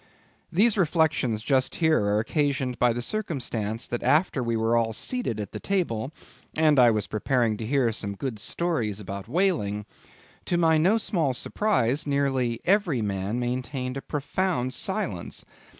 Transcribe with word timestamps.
These 0.51 0.79
reflections 0.79 1.43
just 1.43 1.75
here 1.75 2.03
are 2.05 2.17
occasioned 2.17 2.79
by 2.79 2.91
the 2.91 3.03
circumstance 3.03 3.85
that 3.85 4.01
after 4.01 4.41
we 4.41 4.55
were 4.55 4.75
all 4.75 4.93
seated 4.93 5.39
at 5.39 5.51
the 5.51 5.59
table, 5.59 6.11
and 6.55 6.79
I 6.79 6.89
was 6.89 7.05
preparing 7.05 7.55
to 7.57 7.65
hear 7.67 7.91
some 7.91 8.15
good 8.15 8.39
stories 8.39 8.99
about 8.99 9.27
whaling; 9.27 9.85
to 10.45 10.57
my 10.57 10.79
no 10.79 10.97
small 10.97 11.35
surprise, 11.35 12.07
nearly 12.07 12.61
every 12.65 13.03
man 13.03 13.39
maintained 13.39 13.95
a 13.95 14.01
profound 14.01 14.73
silence. 14.73 15.45